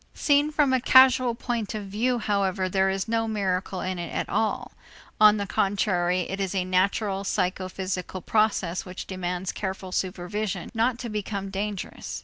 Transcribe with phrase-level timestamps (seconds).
[0.15, 4.27] Seen from a causal point of view, however, there is no miracle in it at
[4.29, 4.71] all.
[5.19, 11.07] On the contrary, it is a natural psychophysical process which demands careful supervision not to
[11.09, 12.19] become dangerous.